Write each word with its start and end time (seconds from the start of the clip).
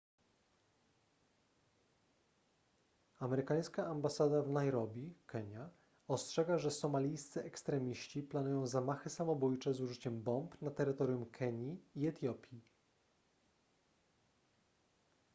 amerykańska 3.19 3.87
ambasada 3.87 4.41
w 4.41 4.49
nairobi 4.49 5.13
kenia 5.27 5.69
ostrzega 6.07 6.57
że 6.57 6.71
somalijscy 6.71 7.43
ekstremiści” 7.43 8.23
planują 8.23 8.67
zamachy 8.67 9.09
samobójcze 9.09 9.73
z 9.73 9.81
użyciem 9.81 10.23
bomb 10.23 10.61
na 10.61 10.71
terytorium 10.71 11.25
kenii 11.25 11.77
i 11.95 12.07
etiopii 12.07 12.61